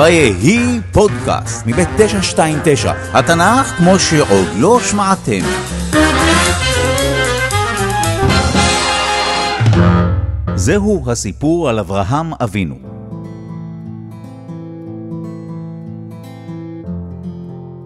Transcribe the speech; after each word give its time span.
ויהי 0.00 0.80
פודקאסט 0.92 1.66
מבית 1.66 1.88
929, 1.96 2.92
התנ"ך 3.12 3.66
כמו 3.66 3.98
שעוד 3.98 4.46
לא 4.58 4.80
שמעתם. 4.80 5.40
זהו 10.54 11.04
הסיפור 11.10 11.68
על 11.68 11.78
אברהם 11.78 12.32
אבינו. 12.42 12.74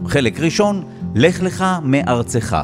חלק 0.07 0.41
ראשון, 0.41 0.85
לך 1.15 1.43
לך 1.43 1.65
מארצך. 1.83 2.57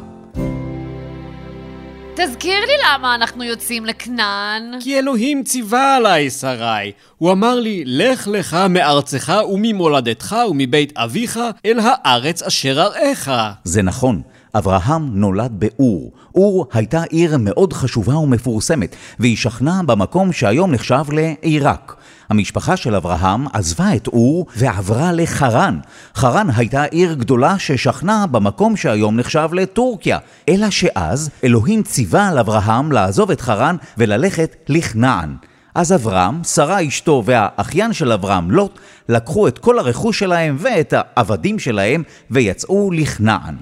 תזכיר 2.41 2.61
לי 2.61 2.72
למה 2.88 3.14
אנחנו 3.14 3.45
יוצאים 3.45 3.86
לכנען. 3.86 4.62
כי 4.80 4.98
אלוהים 4.98 5.43
ציווה 5.45 5.96
עליי, 5.96 6.30
שרי. 6.30 6.93
הוא 7.18 7.32
אמר 7.32 7.54
לי, 7.54 7.82
לך 7.86 8.29
לך 8.29 8.57
מארצך 8.71 9.32
וממולדתך 9.53 10.36
ומבית 10.50 10.93
אביך 10.96 11.40
אל 11.66 11.79
הארץ 11.82 12.43
אשר 12.43 12.80
אראך. 12.82 13.30
זה 13.64 13.82
נכון, 13.82 14.22
אברהם 14.54 15.08
נולד 15.13 15.53
באור. 15.53 16.13
אור 16.35 16.66
הייתה 16.72 17.03
עיר 17.03 17.36
מאוד 17.39 17.72
חשובה 17.72 18.16
ומפורסמת, 18.16 18.96
והיא 19.18 19.36
שכנה 19.36 19.80
במקום 19.86 20.32
שהיום 20.32 20.72
נחשב 20.72 21.04
לעיראק. 21.13 21.96
המשפחה 22.30 22.76
של 22.76 22.94
אברהם 22.94 23.46
עזבה 23.52 23.96
את 23.96 24.07
אור 24.07 24.46
ועברה 24.57 25.12
לחרן. 25.12 25.79
חרן 26.14 26.46
הייתה 26.57 26.82
עיר 26.82 27.14
גדולה 27.14 27.58
ששכנה 27.58 28.26
במקום 28.26 28.76
שהיום 28.76 29.16
נחשב 29.16 29.48
לטורקיה. 29.52 30.18
אלא 30.48 30.71
שאז 30.71 31.30
אלוהים 31.44 31.82
ציווה 31.82 32.28
על 32.28 32.38
אברהם 32.38 32.92
לעזוב 32.92 33.30
את 33.30 33.41
חרן 33.41 33.77
וללכת 33.98 34.56
לכנען. 34.69 35.34
אז 35.74 35.92
אברהם, 35.92 36.44
שרה 36.44 36.86
אשתו 36.86 37.22
והאחיין 37.27 37.92
של 37.92 38.12
אברהם, 38.12 38.50
לוט, 38.50 38.78
לקחו 39.08 39.48
את 39.48 39.58
כל 39.58 39.78
הרכוש 39.78 40.18
שלהם 40.18 40.56
ואת 40.58 40.94
העבדים 40.96 41.58
שלהם 41.58 42.02
ויצאו 42.30 42.90
לכנען. 42.92 43.56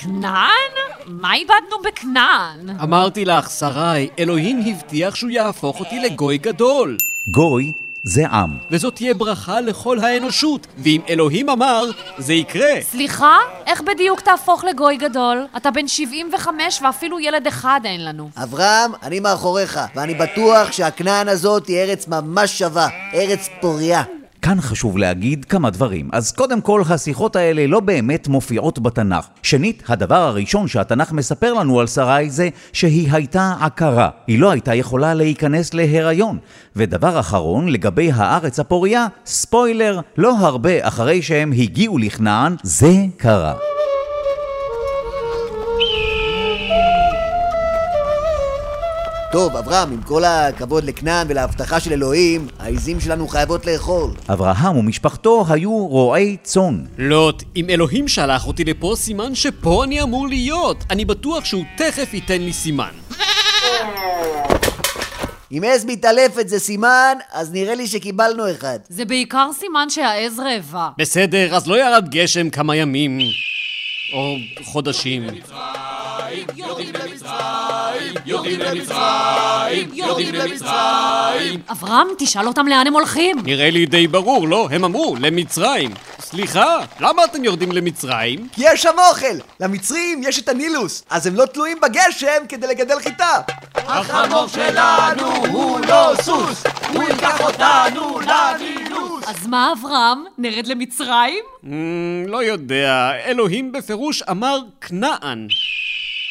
כנען? 0.00 0.72
מה 1.06 1.34
איבדנו 1.34 1.76
בכנען? 1.84 2.80
אמרתי 2.82 3.24
לך, 3.24 3.50
שרי, 3.50 4.08
אלוהים 4.18 4.64
הבטיח 4.66 5.14
שהוא 5.14 5.30
יהפוך 5.30 5.80
אותי 5.80 6.00
לגוי 6.00 6.38
גדול. 6.38 6.96
גוי 7.28 7.72
זה 8.04 8.26
עם. 8.26 8.50
וזאת 8.70 8.94
תהיה 8.94 9.14
ברכה 9.14 9.60
לכל 9.60 9.98
האנושות. 9.98 10.66
ואם 10.78 11.00
אלוהים 11.08 11.48
אמר, 11.50 11.84
זה 12.18 12.34
יקרה. 12.34 12.70
סליחה? 12.80 13.38
איך 13.66 13.80
בדיוק 13.82 14.20
תהפוך 14.20 14.64
לגוי 14.64 14.96
גדול? 14.96 15.46
אתה 15.56 15.70
בן 15.70 15.88
75 15.88 16.82
ואפילו 16.82 17.20
ילד 17.20 17.46
אחד 17.46 17.80
אין 17.84 18.04
לנו. 18.04 18.30
אברהם, 18.36 18.92
אני 19.02 19.20
מאחוריך, 19.20 19.80
ואני 19.96 20.14
בטוח 20.14 20.72
שהכנען 20.72 21.28
הזאת 21.28 21.66
היא 21.66 21.78
ארץ 21.78 22.08
ממש 22.08 22.58
שווה, 22.58 22.88
ארץ 23.14 23.48
פוריה. 23.60 24.02
כאן 24.42 24.60
חשוב 24.60 24.98
להגיד 24.98 25.44
כמה 25.44 25.70
דברים. 25.70 26.08
אז 26.12 26.32
קודם 26.32 26.60
כל, 26.60 26.82
השיחות 26.90 27.36
האלה 27.36 27.66
לא 27.66 27.80
באמת 27.80 28.28
מופיעות 28.28 28.78
בתנ"ך. 28.78 29.26
שנית, 29.42 29.82
הדבר 29.88 30.14
הראשון 30.14 30.68
שהתנ"ך 30.68 31.12
מספר 31.12 31.52
לנו 31.52 31.80
על 31.80 31.86
שרי 31.86 32.30
זה 32.30 32.48
שהיא 32.72 33.12
הייתה 33.12 33.54
עקרה. 33.60 34.08
היא 34.26 34.38
לא 34.38 34.50
הייתה 34.50 34.74
יכולה 34.74 35.14
להיכנס 35.14 35.74
להיריון. 35.74 36.38
ודבר 36.76 37.20
אחרון, 37.20 37.68
לגבי 37.68 38.10
הארץ 38.14 38.60
הפוריה, 38.60 39.06
ספוילר, 39.26 40.00
לא 40.16 40.38
הרבה 40.38 40.88
אחרי 40.88 41.22
שהם 41.22 41.52
הגיעו 41.52 41.98
לכנען, 41.98 42.56
זה 42.62 42.92
קרה. 43.16 43.71
טוב, 49.32 49.56
אברהם, 49.56 49.92
עם 49.92 50.02
כל 50.02 50.24
הכבוד 50.24 50.84
לכנען 50.84 51.26
ולהבטחה 51.30 51.80
של 51.80 51.92
אלוהים, 51.92 52.48
העיזים 52.58 53.00
שלנו 53.00 53.28
חייבות 53.28 53.66
לאכול. 53.66 54.10
אברהם 54.28 54.76
ומשפחתו 54.76 55.44
היו 55.48 55.86
רועי 55.86 56.36
צאן. 56.42 56.84
לוט, 56.98 57.42
אם 57.56 57.70
אלוהים 57.70 58.08
שלח 58.08 58.46
אותי 58.46 58.64
לפה, 58.64 58.94
סימן 58.96 59.34
שפה 59.34 59.84
אני 59.84 60.02
אמור 60.02 60.28
להיות. 60.28 60.84
אני 60.90 61.04
בטוח 61.04 61.44
שהוא 61.44 61.64
תכף 61.76 62.14
ייתן 62.14 62.42
לי 62.42 62.52
סימן. 62.52 62.90
אם 65.52 65.62
עז 65.66 65.84
מתעלפת 65.84 66.48
זה 66.48 66.58
סימן, 66.58 67.14
אז 67.32 67.52
נראה 67.52 67.74
לי 67.74 67.86
שקיבלנו 67.86 68.50
אחד. 68.50 68.78
זה 68.88 69.04
בעיקר 69.04 69.50
סימן 69.58 69.90
שהעז 69.90 70.40
רעבה. 70.40 70.88
בסדר, 70.98 71.56
אז 71.56 71.66
לא 71.66 71.80
ירד 71.80 72.08
גשם 72.08 72.50
כמה 72.50 72.76
ימים. 72.76 73.18
או 74.12 74.36
חודשים. 74.64 75.26
אברהם, 81.70 82.06
תשאל 82.18 82.46
אותם 82.46 82.66
לאן 82.66 82.86
הם 82.86 82.92
הולכים. 82.92 83.36
נראה 83.44 83.70
לי 83.70 83.86
די 83.86 84.06
ברור, 84.06 84.48
לא? 84.48 84.68
הם 84.70 84.84
אמרו, 84.84 85.16
למצרים. 85.20 85.90
סליחה, 86.20 86.76
למה 87.00 87.24
אתם 87.24 87.44
יורדים 87.44 87.72
למצרים? 87.72 88.48
כי 88.52 88.62
יש 88.64 88.82
שם 88.82 88.94
אוכל! 89.10 89.36
למצרים 89.60 90.22
יש 90.24 90.38
את 90.38 90.48
הנילוס, 90.48 91.04
אז 91.10 91.26
הם 91.26 91.36
לא 91.36 91.44
תלויים 91.46 91.78
בגשם 91.82 92.46
כדי 92.48 92.66
לגדל 92.66 93.00
חיטה! 93.00 93.40
החמור 93.74 94.46
שלנו 94.46 95.46
הוא 95.46 95.80
לא 95.88 96.12
סוס, 96.22 96.64
הוא 96.94 97.02
ייקח 97.02 97.40
אותנו 97.40 98.20
לנילוס! 98.20 99.24
אז 99.26 99.46
מה, 99.46 99.72
אברהם? 99.72 100.24
נרד 100.38 100.66
למצרים? 100.66 101.44
Mm, 101.64 101.66
לא 102.26 102.44
יודע, 102.44 103.12
אלוהים 103.24 103.72
בפירוש 103.72 104.22
אמר 104.22 104.58
כנען. 104.80 105.46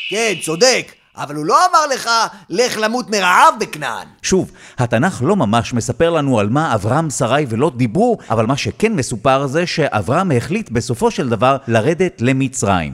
כן, 0.09 0.33
צודק. 0.41 1.00
אבל 1.17 1.35
הוא 1.35 1.45
לא 1.45 1.57
אמר 1.69 1.95
לך, 1.95 2.09
לך 2.49 2.77
למות 2.77 3.09
מרעב 3.09 3.53
בכנען. 3.59 4.07
שוב, 4.21 4.51
התנ"ך 4.77 5.21
לא 5.25 5.35
ממש 5.35 5.73
מספר 5.73 6.09
לנו 6.09 6.39
על 6.39 6.49
מה 6.49 6.75
אברהם, 6.75 7.09
שרי 7.09 7.45
ולוט 7.49 7.75
דיברו, 7.75 8.17
אבל 8.29 8.45
מה 8.45 8.57
שכן 8.57 8.93
מסופר 8.93 9.47
זה 9.47 9.67
שאברהם 9.67 10.31
החליט 10.31 10.69
בסופו 10.69 11.11
של 11.11 11.29
דבר 11.29 11.57
לרדת 11.67 12.21
למצרים. 12.21 12.93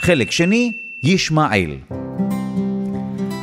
חלק 0.00 0.30
שני, 0.30 0.72
ישמעאל. 1.02 1.76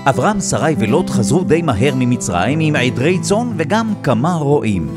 אברהם, 0.06 0.42
שרי 0.42 0.76
ולוט 0.80 1.10
חזרו 1.10 1.44
די 1.44 1.62
מהר 1.62 1.94
ממצרים 1.96 2.60
עם 2.60 2.76
עדרי 2.76 3.20
צאן 3.20 3.54
וגם 3.58 3.94
כמה 4.04 4.34
רועים. 4.34 4.96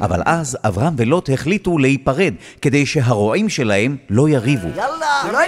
אבל 0.00 0.22
אז 0.24 0.58
אברהם 0.64 0.94
ולוט 0.96 1.30
החליטו 1.32 1.78
להיפרד 1.78 2.34
כדי 2.62 2.86
שהרועים 2.86 3.48
שלהם 3.48 3.96
לא 4.10 4.28
יריבו. 4.28 4.68
יאללה, 4.76 5.32
לא 5.32 5.38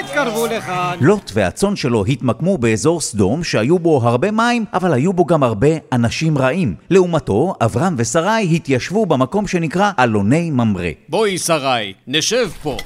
יתקרבו 0.00 0.46
לכאן! 0.46 0.96
לוט 1.00 1.30
והצאן 1.34 1.76
שלו 1.76 2.04
התמקמו 2.04 2.58
באזור 2.58 3.00
סדום 3.00 3.44
שהיו 3.44 3.78
בו 3.78 4.00
הרבה 4.08 4.30
מים, 4.30 4.64
אבל 4.74 4.92
היו 4.92 5.12
בו 5.12 5.24
גם 5.24 5.42
הרבה 5.42 5.68
אנשים 5.92 6.38
רעים. 6.38 6.74
לעומתו, 6.90 7.54
אברהם 7.60 7.94
ושרי 7.98 8.48
התיישבו 8.52 9.06
במקום 9.06 9.46
שנקרא 9.46 9.90
אלוני 9.98 10.50
ממרא. 10.50 10.90
בואי, 11.08 11.38
שרי, 11.38 11.92
נשב 12.06 12.48
פה. 12.62 12.76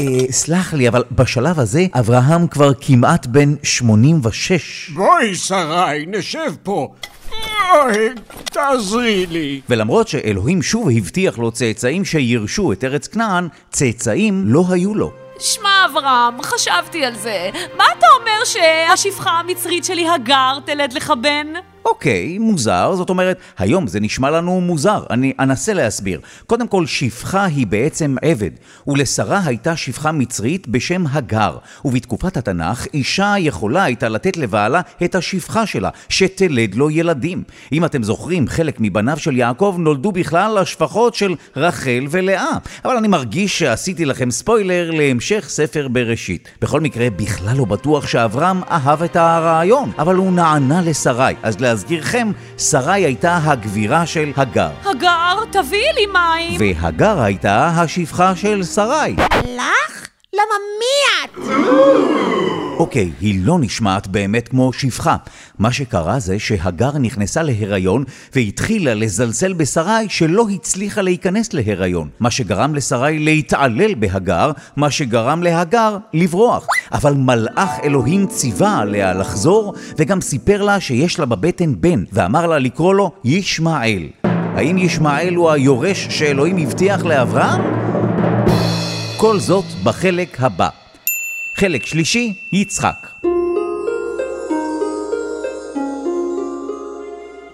אה, 0.00 0.04
סלח 0.30 0.74
לי, 0.74 0.88
אבל 0.88 1.04
בשלב 1.12 1.60
הזה 1.60 1.86
אברהם 1.94 2.46
כבר 2.46 2.72
כמעט 2.80 3.26
בן 3.26 3.54
86. 3.62 4.90
בואי, 4.94 5.34
שרי, 5.34 6.06
נשב 6.06 6.52
פה. 6.62 6.94
אוי, 7.72 8.08
תעזרי 8.44 9.26
לי. 9.26 9.60
ולמרות 9.68 10.08
שאלוהים 10.08 10.62
שוב 10.62 10.88
הבטיח 10.96 11.38
לו 11.38 11.50
צאצאים 11.52 12.04
שירשו 12.04 12.72
את 12.72 12.84
ארץ 12.84 13.06
כנען, 13.06 13.48
צאצאים 13.70 14.42
לא 14.46 14.64
היו 14.70 14.94
לו. 14.94 15.12
שמע, 15.40 15.86
אברהם, 15.90 16.42
חשבתי 16.42 17.04
על 17.04 17.14
זה. 17.14 17.50
מה 17.76 17.84
אתה 17.98 18.06
אומר 18.20 18.44
שהשפחה 18.44 19.30
המצרית 19.30 19.84
שלי 19.84 20.08
הגר 20.08 20.58
תלד 20.64 20.92
לך 20.92 21.12
בן? 21.22 21.46
אוקיי, 21.88 22.38
מוזר, 22.38 22.94
זאת 22.94 23.10
אומרת, 23.10 23.38
היום 23.58 23.86
זה 23.86 24.00
נשמע 24.00 24.30
לנו 24.30 24.60
מוזר, 24.60 25.02
אני 25.10 25.32
אנסה 25.40 25.72
להסביר. 25.72 26.20
קודם 26.46 26.68
כל, 26.68 26.86
שפחה 26.86 27.44
היא 27.44 27.66
בעצם 27.66 28.16
עבד, 28.22 28.50
ולשרה 28.86 29.40
הייתה 29.44 29.76
שפחה 29.76 30.12
מצרית 30.12 30.68
בשם 30.68 31.04
הגר, 31.10 31.56
ובתקופת 31.84 32.36
התנ"ך 32.36 32.86
אישה 32.94 33.34
יכולה 33.38 33.84
הייתה 33.84 34.08
לתת 34.08 34.36
לבעלה 34.36 34.80
את 35.04 35.14
השפחה 35.14 35.66
שלה, 35.66 35.90
שתלד 36.08 36.74
לו 36.74 36.90
ילדים. 36.90 37.42
אם 37.72 37.84
אתם 37.84 38.02
זוכרים, 38.02 38.48
חלק 38.48 38.76
מבניו 38.80 39.18
של 39.18 39.36
יעקב 39.36 39.76
נולדו 39.78 40.12
בכלל 40.12 40.60
לשפחות 40.60 41.14
של 41.14 41.34
רחל 41.56 42.06
ולאה, 42.10 42.50
אבל 42.84 42.96
אני 42.96 43.08
מרגיש 43.08 43.58
שעשיתי 43.58 44.04
לכם 44.04 44.30
ספוילר 44.30 44.90
להמשך 44.90 45.44
ספר 45.48 45.88
בראשית. 45.88 46.48
בכל 46.62 46.80
מקרה, 46.80 47.10
בכלל 47.10 47.56
לא 47.56 47.64
בטוח 47.64 48.06
שאברהם 48.06 48.60
אהב 48.70 49.02
את 49.02 49.16
הרעיון, 49.16 49.92
אבל 49.98 50.14
הוא 50.14 50.32
נענה 50.32 50.82
לשרי, 50.82 51.34
אז 51.42 51.56
להזכירכם, 51.78 52.32
שרי 52.58 53.04
הייתה 53.04 53.38
הגבירה 53.44 54.06
של 54.06 54.32
הגר. 54.36 54.70
הגר, 54.84 55.44
תביאי 55.50 55.92
לי 55.94 56.06
מים. 56.06 56.74
והגר 56.80 57.20
הייתה 57.20 57.66
השפחה 57.66 58.36
של 58.36 58.62
שרי. 58.64 59.16
לך? 59.44 60.08
למה 60.34 60.54
מי 60.78 61.24
את? 61.24 62.27
אוקיי, 62.78 63.10
היא 63.20 63.40
לא 63.44 63.58
נשמעת 63.58 64.06
באמת 64.06 64.48
כמו 64.48 64.72
שפחה. 64.72 65.16
מה 65.58 65.72
שקרה 65.72 66.18
זה 66.18 66.38
שהגר 66.38 66.98
נכנסה 66.98 67.42
להיריון 67.42 68.04
והתחילה 68.34 68.94
לזלזל 68.94 69.52
בשרי 69.52 70.06
שלא 70.08 70.46
הצליחה 70.54 71.02
להיכנס 71.02 71.52
להיריון. 71.52 72.08
מה 72.20 72.30
שגרם 72.30 72.74
לשרי 72.74 73.18
להתעלל 73.18 73.94
בהגר, 73.94 74.50
מה 74.76 74.90
שגרם 74.90 75.42
להגר 75.42 75.96
לברוח. 76.14 76.66
אבל 76.92 77.14
מלאך 77.14 77.70
אלוהים 77.84 78.26
ציווה 78.26 78.78
עליה 78.78 79.14
לחזור, 79.14 79.74
וגם 79.98 80.20
סיפר 80.20 80.62
לה 80.62 80.80
שיש 80.80 81.18
לה 81.18 81.26
בבטן 81.26 81.80
בן, 81.80 82.04
ואמר 82.12 82.46
לה 82.46 82.58
לקרוא 82.58 82.94
לו 82.94 83.10
ישמעאל. 83.24 84.08
האם 84.24 84.78
ישמעאל 84.78 85.34
הוא 85.34 85.50
היורש 85.50 86.06
שאלוהים 86.10 86.56
הבטיח 86.56 87.04
לאברהם? 87.04 87.62
כל 89.16 89.38
זאת 89.38 89.64
בחלק 89.84 90.36
הבא. 90.40 90.87
חלק 91.58 91.86
שלישי, 91.86 92.34
יצחק. 92.52 93.08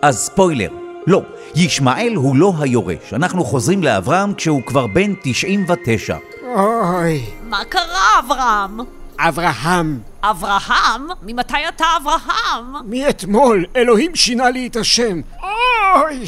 אז 0.02 0.18
ספוילר, 0.18 0.70
לא, 1.06 1.22
ישמעאל 1.54 2.14
הוא 2.14 2.36
לא 2.36 2.52
היורש. 2.60 3.12
אנחנו 3.12 3.44
חוזרים 3.44 3.82
לאברהם 3.82 4.34
כשהוא 4.34 4.62
כבר 4.62 4.86
בן 4.86 5.14
99. 5.22 6.16
אוי, 6.56 7.24
מה 7.48 7.64
קרה, 7.64 8.18
אברהם? 8.18 8.80
אברהם, 9.18 10.00
אברהם? 10.22 11.06
ממתי 11.22 11.68
אתה 11.68 11.84
אברהם? 11.96 12.90
מאתמול 12.90 13.64
אלוהים 13.76 14.16
שינה 14.16 14.50
לי 14.50 14.66
את 14.66 14.76
השם. 14.76 15.20
אוי, 15.94 16.24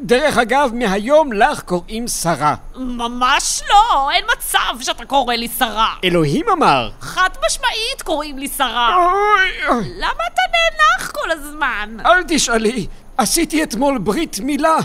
דרך 0.00 0.38
אגב, 0.38 0.70
מהיום 0.74 1.32
לך 1.32 1.60
קוראים 1.62 2.08
שרה. 2.08 2.54
ממש 2.76 3.62
לא, 3.68 4.10
אין 4.10 4.24
מצב 4.36 4.80
שאתה 4.80 5.04
קורא 5.04 5.34
לי 5.34 5.48
שרה. 5.58 5.94
אלוהים 6.04 6.46
אמר. 6.52 6.90
חד 7.00 7.30
משמעית 7.46 8.02
קוראים 8.04 8.38
לי 8.38 8.48
שרה. 8.48 8.96
אוי, 8.96 9.68
אוי, 9.68 9.84
למה 9.96 10.22
אתה 10.32 10.42
נאנח 10.52 11.10
כל 11.10 11.30
הזמן? 11.30 11.96
אל 12.06 12.22
תשאלי, 12.28 12.86
עשיתי 13.18 13.62
אתמול 13.62 13.98
ברית 13.98 14.40
מילה. 14.40 14.76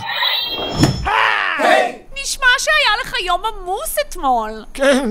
נשמע 2.22 2.46
שהיה 2.58 3.02
לך 3.02 3.12
יום 3.26 3.42
עמוס 3.44 3.96
אתמול. 4.08 4.64
כן, 4.74 5.10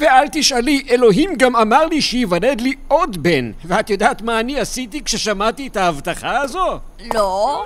ואל 0.00 0.26
תשאלי, 0.32 0.86
אלוהים 0.90 1.34
גם 1.36 1.56
אמר 1.56 1.86
לי 1.86 2.02
שייוולד 2.02 2.60
לי 2.60 2.74
עוד 2.88 3.22
בן. 3.22 3.52
ואת 3.64 3.90
יודעת 3.90 4.22
מה 4.22 4.40
אני 4.40 4.60
עשיתי 4.60 5.04
כששמעתי 5.04 5.66
את 5.66 5.76
ההבטחה 5.76 6.40
הזו? 6.40 6.78
לא? 7.14 7.64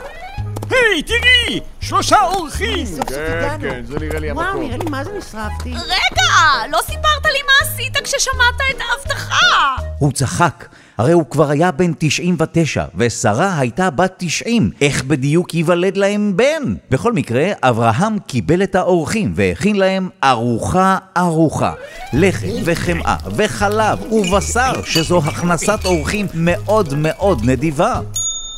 היי, 0.75 1.03
תראי! 1.03 1.61
שלושה 1.81 2.17
אורחים! 2.23 2.87
סוף 2.87 3.09
הגענו. 3.11 3.69
זה 3.85 3.99
נראה 4.01 4.19
לי 4.21 4.33
וואו, 4.33 4.59
נראה 4.63 4.77
לי 4.77 4.91
מה 4.91 5.05
זה 5.05 5.11
נשרפתי. 5.19 5.71
רגע, 5.71 6.67
לא 6.73 6.79
סיפרת 6.83 7.25
לי 7.25 7.39
מה 7.47 7.53
עשית 7.69 7.97
כששמעת 7.97 8.55
את 8.71 8.81
ההבטחה. 8.81 9.77
הוא 9.99 10.13
צחק, 10.13 10.67
הרי 10.99 11.13
הוא 11.13 11.25
כבר 11.31 11.51
היה 11.51 11.71
בן 11.71 11.93
99, 11.99 12.85
ושרה 12.97 13.59
הייתה 13.59 13.91
בת 13.91 14.15
90. 14.17 14.71
איך 14.81 15.05
בדיוק 15.05 15.55
ייוולד 15.55 15.97
להם 15.97 16.33
בן? 16.37 16.75
בכל 16.91 17.13
מקרה, 17.13 17.47
אברהם 17.63 18.19
קיבל 18.19 18.63
את 18.63 18.75
האורחים 18.75 19.33
והכין 19.37 19.77
להם 19.77 20.09
ארוחה 20.25 20.99
ארוחה. 21.17 21.73
לחם 22.13 22.49
וחמאה 22.65 23.17
וחלב 23.37 24.13
ובשר, 24.13 24.73
שזו 24.85 25.23
הכנסת 25.25 25.85
אורחים 25.85 26.27
מאוד 26.35 26.95
מאוד 26.95 27.41
נדיבה. 27.45 28.01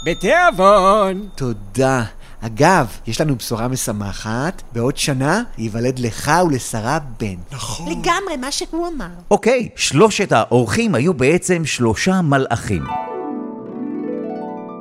בתיאבון! 0.06 1.29
תודה. 1.35 2.03
אגב, 2.41 2.87
יש 3.06 3.20
לנו 3.20 3.37
בשורה 3.37 3.69
משמחת, 3.69 4.62
בעוד 4.73 4.97
שנה 4.97 5.43
ייוולד 5.58 5.99
לך 5.99 6.32
ולשרה 6.47 6.99
בן. 7.20 7.35
נכון. 7.53 7.88
לגמרי, 7.88 8.37
מה 8.41 8.53
שהוא 8.53 8.88
אמר. 8.88 9.06
אוקיי, 9.31 9.69
שלושת 9.76 10.32
האורחים 10.32 10.94
היו 10.94 11.14
בעצם 11.14 11.64
שלושה 11.64 12.20
מלאכים. 12.23 12.85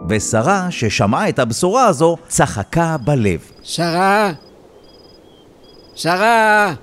ושרה, 0.09 0.67
ששמעה 0.69 1.29
את 1.29 1.39
הבשורה 1.39 1.85
הזו, 1.85 2.17
צחקה 2.27 2.97
בלב. 2.97 3.39
שרה? 3.63 4.31
שרה? 5.95 6.73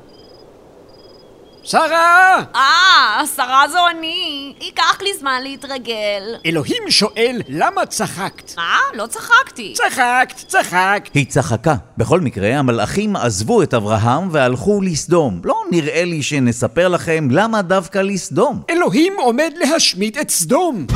שרה! 1.64 2.42
אה, 2.54 3.26
שרה 3.36 3.64
זו 3.72 3.78
אני. 3.90 4.54
ייקח 4.60 4.98
לי 5.02 5.10
זמן 5.18 5.40
להתרגל. 5.42 6.22
אלוהים 6.46 6.82
שואל 6.88 7.42
למה 7.48 7.86
צחקת. 7.86 8.52
מה? 8.56 8.76
לא 8.94 9.06
צחקתי. 9.06 9.72
צחקת, 9.76 10.36
צחקת. 10.48 11.14
היא 11.14 11.26
צחקה. 11.26 11.74
בכל 11.98 12.20
מקרה, 12.20 12.58
המלאכים 12.58 13.16
עזבו 13.16 13.62
את 13.62 13.74
אברהם 13.74 14.28
והלכו 14.32 14.80
לסדום. 14.82 15.40
לא 15.44 15.62
נראה 15.70 16.04
לי 16.04 16.22
שנספר 16.22 16.88
לכם 16.88 17.28
למה 17.30 17.62
דווקא 17.62 17.98
לסדום. 17.98 18.62
אלוהים 18.70 19.12
עומד 19.18 19.52
להשמיד 19.56 20.18
את 20.18 20.30
סדום. 20.30 20.86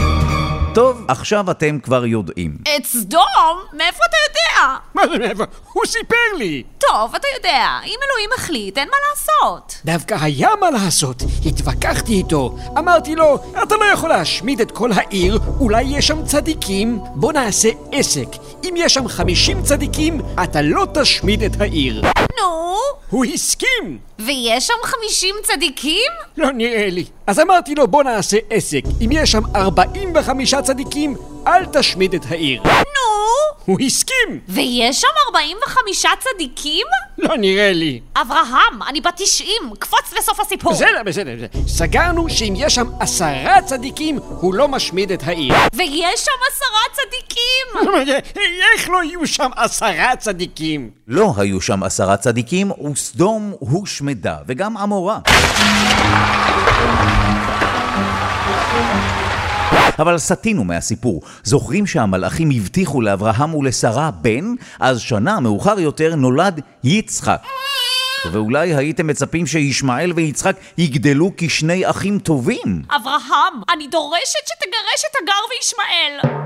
טוב, 0.76 1.04
עכשיו 1.08 1.50
אתם 1.50 1.78
כבר 1.80 2.06
יודעים. 2.06 2.56
את 2.76 2.84
סדום? 2.84 3.60
מאיפה 3.72 3.98
אתה 4.08 4.16
יודע? 4.28 4.76
מה 4.94 5.02
זה 5.08 5.18
מאיפה? 5.18 5.44
הוא 5.72 5.82
סיפר 5.86 6.36
לי. 6.38 6.62
טוב, 6.78 7.14
אתה 7.14 7.28
יודע, 7.36 7.78
אם 7.84 7.98
אלוהים 8.10 8.30
החליט, 8.36 8.78
אין 8.78 8.88
מה 8.88 8.96
לעשות. 9.10 9.80
דווקא 9.84 10.16
היה 10.20 10.48
מה 10.60 10.70
לעשות. 10.70 11.22
התווכחתי 11.46 12.12
איתו. 12.12 12.56
אמרתי 12.78 13.14
לו, 13.14 13.38
אתה 13.62 13.76
לא 13.76 13.84
יכול 13.84 14.08
להשמיד 14.08 14.60
את 14.60 14.70
כל 14.70 14.90
העיר, 14.92 15.38
אולי 15.60 15.82
יש 15.82 16.06
שם 16.06 16.24
צדיקים? 16.24 16.98
בוא 17.14 17.32
נעשה 17.32 17.68
עסק. 17.92 18.28
אם 18.64 18.74
יש 18.76 18.94
שם 18.94 19.08
50 19.08 19.62
צדיקים, 19.62 20.20
אתה 20.42 20.62
לא 20.62 20.86
תשמיד 20.94 21.42
את 21.42 21.60
העיר. 21.60 22.02
נו, 22.40 22.76
הוא 23.10 23.24
הסכים! 23.24 23.98
ויש 24.18 24.66
שם 24.66 24.74
50 24.82 25.34
צדיקים? 25.42 26.12
לא 26.36 26.50
נראה 26.52 26.88
לי. 26.90 27.04
אז 27.26 27.40
אמרתי 27.40 27.74
לו, 27.74 27.88
בוא 27.88 28.02
נעשה 28.02 28.36
עסק. 28.50 28.82
אם 29.04 29.08
יש 29.12 29.32
שם 29.32 29.42
45 29.56 30.54
צדיקים, 30.54 31.16
אל 31.46 31.64
תשמיד 31.64 32.14
את 32.14 32.22
העיר. 32.30 32.62
נו, 32.64 33.05
הוא 33.64 33.78
הסכים! 33.80 34.40
ויש 34.48 35.00
שם 35.00 35.08
45 35.28 36.06
צדיקים? 36.20 36.86
לא 37.18 37.36
נראה 37.36 37.72
לי. 37.72 38.00
אברהם, 38.16 38.82
אני 38.88 39.00
בת 39.00 39.14
90, 39.16 39.48
קפוץ 39.78 40.12
לסוף 40.18 40.40
הסיפור. 40.40 40.72
בסדר, 40.72 41.02
בסדר, 41.06 41.30
בסדר. 41.36 41.60
סגרנו 41.68 42.30
שאם 42.30 42.54
יש 42.56 42.74
שם 42.74 42.86
עשרה 43.00 43.62
צדיקים, 43.64 44.18
הוא 44.40 44.54
לא 44.54 44.68
משמיד 44.68 45.12
את 45.12 45.22
העיר. 45.26 45.54
ויש 45.74 46.20
שם 46.20 46.30
עשרה 46.52 46.80
צדיקים! 46.92 47.94
איך 48.74 48.88
לא 48.88 49.04
יהיו 49.04 49.26
שם 49.26 49.50
עשרה 49.56 50.16
צדיקים? 50.16 50.90
לא 51.08 51.32
היו 51.36 51.60
שם 51.60 51.82
עשרה 51.82 52.16
צדיקים, 52.16 52.70
וסדום 52.70 53.54
הושמדה, 53.58 54.36
וגם 54.46 54.76
עמורה. 54.76 55.18
אבל 59.98 60.18
סטינו 60.18 60.64
מהסיפור. 60.64 61.22
זוכרים 61.42 61.86
שהמלאכים 61.86 62.50
הבטיחו 62.56 63.00
לאברהם 63.00 63.54
ולשרה 63.54 64.10
בן? 64.10 64.54
אז 64.80 65.00
שנה 65.00 65.40
מאוחר 65.40 65.80
יותר 65.80 66.14
נולד 66.14 66.60
יצחק. 66.84 67.42
ואולי 68.32 68.74
הייתם 68.74 69.06
מצפים 69.06 69.46
שישמעאל 69.46 70.12
ויצחק 70.16 70.56
יגדלו 70.78 71.30
כשני 71.36 71.90
אחים 71.90 72.18
טובים. 72.18 72.82
אברהם, 72.96 73.62
אני 73.74 73.86
דורשת 73.86 74.46
שתגרש 74.46 75.04
את 75.10 75.16
הגר 75.22 75.32
וישמעאל. 75.50 76.36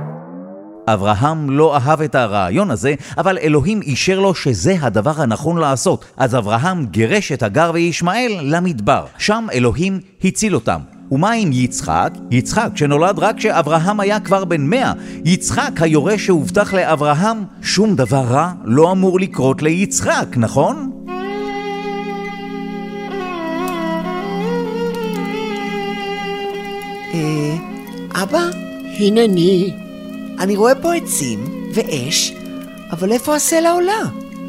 אברהם 0.86 1.50
לא 1.50 1.76
אהב 1.76 2.02
את 2.02 2.14
הרעיון 2.14 2.70
הזה, 2.70 2.94
אבל 3.18 3.38
אלוהים 3.38 3.82
אישר 3.82 4.20
לו 4.20 4.34
שזה 4.34 4.76
הדבר 4.80 5.22
הנכון 5.22 5.58
לעשות. 5.58 6.04
אז 6.16 6.36
אברהם 6.36 6.86
גירש 6.86 7.32
את 7.32 7.42
הגר 7.42 7.70
וישמעאל 7.74 8.38
למדבר. 8.42 9.04
שם 9.18 9.46
אלוהים 9.52 10.00
הציל 10.24 10.54
אותם. 10.54 10.99
ומה 11.10 11.30
עם 11.30 11.50
יצחק? 11.52 12.10
יצחק 12.30 12.68
שנולד 12.74 13.18
רק 13.18 13.36
כשאברהם 13.36 14.00
היה 14.00 14.20
כבר 14.20 14.44
בן 14.44 14.60
מאה. 14.60 14.92
יצחק 15.24 15.72
היורש 15.80 16.26
שהובטח 16.26 16.74
לאברהם, 16.74 17.44
שום 17.62 17.96
דבר 17.96 18.24
רע 18.24 18.52
לא 18.64 18.92
אמור 18.92 19.20
לקרות 19.20 19.62
ליצחק, 19.62 20.26
נכון? 20.36 20.90
אה, 27.14 27.56
אבא, 28.22 28.42
הנני. 28.98 29.74
אני 30.38 30.56
רואה 30.56 30.74
פה 30.74 30.94
עצים 30.94 31.44
ואש, 31.74 32.34
אבל 32.92 33.12
איפה 33.12 33.34
הסלע 33.34 33.72
עולה? 33.72 34.02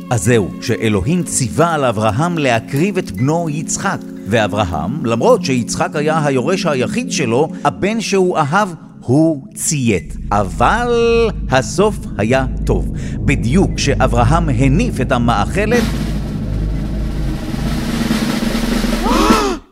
אז 0.10 0.24
זהו, 0.24 0.52
שאלוהים 0.62 1.24
ציווה 1.24 1.74
על 1.74 1.86
אברהם 1.86 2.38
להקריב 2.38 2.98
את 2.98 3.12
בנו 3.12 3.50
יצחק. 3.50 4.11
ואברהם, 4.28 5.06
למרות 5.06 5.46
שיצחק 5.46 5.96
היה 5.96 6.26
היורש 6.26 6.66
היחיד 6.66 7.12
שלו, 7.12 7.50
הבן 7.66 8.02
שהוא 8.02 8.38
אהב, 8.38 8.70
הוא 9.00 9.48
ציית. 9.56 10.18
אבל 10.32 10.94
הסוף 11.50 11.98
היה 12.18 12.46
טוב. 12.66 12.92
בדיוק 13.16 13.72
כשאברהם 13.76 14.50
הניף 14.50 15.02
את 15.02 15.12
המאכלת, 15.12 15.84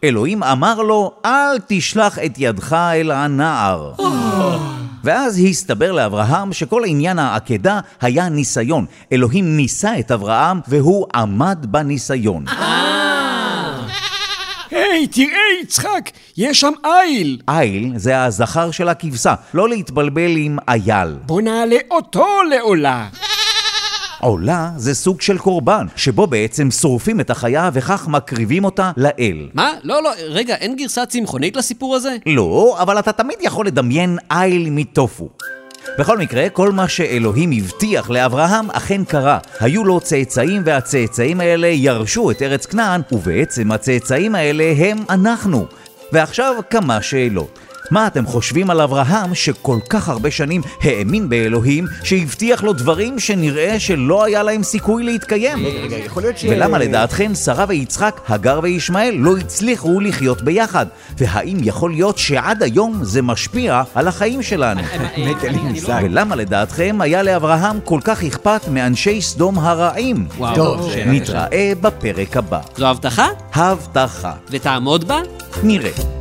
אלוהים 0.03 0.43
אמר 0.43 0.81
לו, 0.81 1.11
אל 1.25 1.57
תשלח 1.67 2.19
את 2.19 2.33
ידך 2.37 2.73
אל 2.73 3.11
הנער. 3.11 3.93
ואז 5.03 5.41
הסתבר 5.49 5.91
לאברהם 5.91 6.53
שכל 6.53 6.81
עניין 6.85 7.19
העקדה 7.19 7.79
היה 8.01 8.29
ניסיון. 8.29 8.85
אלוהים 9.11 9.57
ניסה 9.57 9.99
את 9.99 10.11
אברהם 10.11 10.59
והוא 10.67 11.05
עמד 11.15 11.65
בניסיון. 11.69 12.45
היי, 14.91 15.07
תראה, 15.07 15.61
יצחק, 15.61 16.09
יש 16.37 16.59
שם 16.59 16.71
איל. 16.85 17.39
איל 17.49 17.93
זה 17.95 18.23
הזכר 18.23 18.71
של 18.71 18.89
הכבשה, 18.89 19.33
לא 19.53 19.69
להתבלבל 19.69 20.37
עם 20.37 20.57
אייל. 20.67 21.15
בוא 21.25 21.41
נעלה 21.41 21.77
אותו 21.91 22.27
לעולה. 22.49 23.07
עולה 24.21 24.69
זה 24.77 24.95
סוג 24.95 25.21
של 25.21 25.37
קורבן, 25.37 25.85
שבו 25.95 26.27
בעצם 26.27 26.71
שורפים 26.71 27.19
את 27.19 27.29
החיה 27.29 27.69
וכך 27.73 28.07
מקריבים 28.07 28.65
אותה 28.65 28.91
לאל. 28.97 29.49
מה? 29.53 29.71
לא, 29.83 30.03
לא, 30.03 30.09
רגע, 30.27 30.55
אין 30.55 30.75
גרסה 30.75 31.05
צמחונית 31.05 31.55
לסיפור 31.55 31.95
הזה? 31.95 32.17
לא, 32.25 32.77
אבל 32.81 32.99
אתה 32.99 33.11
תמיד 33.11 33.37
יכול 33.41 33.67
לדמיין 33.67 34.17
איל 34.31 34.67
מטופו. 34.71 35.29
בכל 35.99 36.17
מקרה, 36.17 36.49
כל 36.49 36.71
מה 36.71 36.87
שאלוהים 36.87 37.51
הבטיח 37.51 38.09
לאברהם 38.09 38.71
אכן 38.71 39.03
קרה. 39.03 39.37
היו 39.59 39.85
לו 39.85 39.99
צאצאים 39.99 40.61
והצאצאים 40.65 41.39
האלה 41.39 41.67
ירשו 41.67 42.31
את 42.31 42.41
ארץ 42.41 42.65
כנען, 42.65 43.01
ובעצם 43.11 43.71
הצאצאים 43.71 44.35
האלה 44.35 44.73
הם 44.77 44.97
אנחנו. 45.09 45.67
ועכשיו 46.11 46.55
כמה 46.69 47.01
שאלות. 47.01 47.59
מה 47.91 48.07
אתם 48.07 48.25
חושבים 48.25 48.69
על 48.69 48.81
אברהם 48.81 49.35
שכל 49.35 49.79
כך 49.89 50.09
הרבה 50.09 50.31
שנים 50.31 50.61
האמין 50.81 51.29
באלוהים 51.29 51.85
שהבטיח 52.03 52.63
לו 52.63 52.73
דברים 52.73 53.19
שנראה 53.19 53.79
שלא 53.79 54.23
היה 54.23 54.43
להם 54.43 54.63
סיכוי 54.63 55.03
להתקיים? 55.03 55.65
רגע, 55.65 55.97
יכול 55.97 56.23
להיות 56.23 56.37
ש... 56.37 56.45
ולמה 56.49 56.77
לדעתכם 56.77 57.35
שרה 57.35 57.65
ויצחק, 57.67 58.21
הגר 58.27 58.59
וישמעאל 58.63 59.15
לא 59.17 59.37
הצליחו 59.37 59.99
לחיות 59.99 60.41
ביחד? 60.41 60.85
והאם 61.17 61.57
יכול 61.61 61.91
להיות 61.91 62.17
שעד 62.17 62.63
היום 62.63 62.99
זה 63.01 63.21
משפיע 63.21 63.83
על 63.95 64.07
החיים 64.07 64.41
שלנו? 64.41 64.81
ולמה 66.03 66.35
לדעתכם 66.35 66.97
היה 67.01 67.23
לאברהם 67.23 67.79
כל 67.83 67.99
כך 68.03 68.23
אכפת 68.23 68.67
מאנשי 68.67 69.21
סדום 69.21 69.59
הרעים? 69.59 70.27
טוב, 70.55 70.91
נתראה 71.05 71.73
בפרק 71.81 72.37
הבא. 72.37 72.59
זו 72.77 72.87
הבטחה? 72.87 73.27
הבטחה. 73.53 74.33
ותעמוד 74.49 75.07
בה? 75.07 75.19
נראה. 75.63 76.18